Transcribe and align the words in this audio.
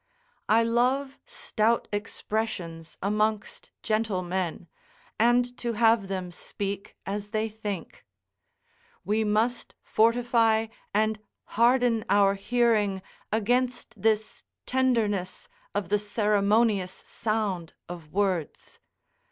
I 0.49 0.63
love 0.63 1.19
stout 1.27 1.87
expressions 1.93 2.97
amongst 3.03 3.69
gentle 3.83 4.23
men, 4.23 4.67
and 5.19 5.55
to 5.59 5.73
have 5.73 6.07
them 6.07 6.31
speak 6.31 6.95
as 7.05 7.29
they 7.29 7.47
think; 7.49 8.03
we 9.05 9.23
must 9.23 9.75
fortify 9.83 10.65
and 10.91 11.19
harden 11.53 12.03
our 12.09 12.33
hearing 12.33 13.03
against 13.31 13.93
this 14.01 14.43
tenderness 14.65 15.47
of 15.75 15.89
the 15.89 15.99
ceremonious 15.99 16.91
sound 17.05 17.75
of 17.87 18.11
words. 18.11 18.79